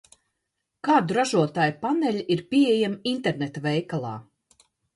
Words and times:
Kādu 0.87 1.17
ražotāju 1.17 1.75
paneļi 1.85 2.25
ir 2.37 2.43
pieejami 2.55 2.99
interneta 3.15 3.65
veikalā? 3.71 4.19